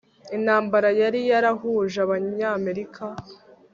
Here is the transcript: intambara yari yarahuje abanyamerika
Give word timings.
intambara 0.37 0.89
yari 1.01 1.19
yarahuje 1.29 1.97
abanyamerika 2.05 3.03